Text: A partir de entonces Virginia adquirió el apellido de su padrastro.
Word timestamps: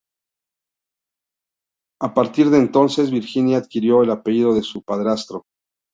A 2.01 2.11
partir 2.15 2.49
de 2.49 2.57
entonces 2.57 3.11
Virginia 3.11 3.59
adquirió 3.59 4.01
el 4.01 4.09
apellido 4.09 4.55
de 4.55 4.63
su 4.63 4.81
padrastro. 4.81 5.45